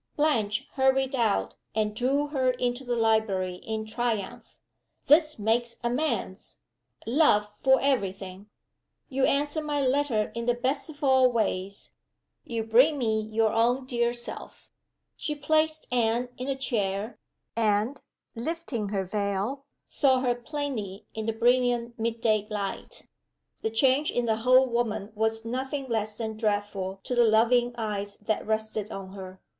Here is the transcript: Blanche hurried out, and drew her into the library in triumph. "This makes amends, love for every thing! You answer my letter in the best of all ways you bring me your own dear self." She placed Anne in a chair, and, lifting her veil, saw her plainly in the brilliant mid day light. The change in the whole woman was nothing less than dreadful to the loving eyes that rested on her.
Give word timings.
Blanche 0.15 0.67
hurried 0.73 1.15
out, 1.15 1.53
and 1.75 1.95
drew 1.95 2.25
her 2.29 2.49
into 2.49 2.83
the 2.83 2.95
library 2.95 3.57
in 3.57 3.85
triumph. 3.85 4.57
"This 5.05 5.37
makes 5.37 5.77
amends, 5.83 6.57
love 7.05 7.53
for 7.59 7.79
every 7.79 8.11
thing! 8.11 8.47
You 9.09 9.25
answer 9.27 9.61
my 9.61 9.85
letter 9.85 10.31
in 10.33 10.47
the 10.47 10.55
best 10.55 10.89
of 10.89 11.03
all 11.03 11.31
ways 11.31 11.91
you 12.43 12.63
bring 12.63 12.97
me 12.97 13.21
your 13.21 13.53
own 13.53 13.85
dear 13.85 14.11
self." 14.11 14.71
She 15.15 15.35
placed 15.35 15.85
Anne 15.91 16.29
in 16.35 16.47
a 16.47 16.55
chair, 16.55 17.19
and, 17.55 17.99
lifting 18.33 18.89
her 18.89 19.03
veil, 19.03 19.65
saw 19.85 20.21
her 20.21 20.33
plainly 20.33 21.05
in 21.13 21.27
the 21.27 21.31
brilliant 21.33 21.99
mid 21.99 22.21
day 22.21 22.47
light. 22.49 23.05
The 23.61 23.69
change 23.69 24.09
in 24.09 24.25
the 24.25 24.37
whole 24.37 24.65
woman 24.65 25.11
was 25.13 25.45
nothing 25.45 25.85
less 25.89 26.17
than 26.17 26.37
dreadful 26.37 27.01
to 27.03 27.13
the 27.13 27.27
loving 27.29 27.75
eyes 27.75 28.17
that 28.17 28.47
rested 28.47 28.91
on 28.91 29.11
her. 29.13 29.39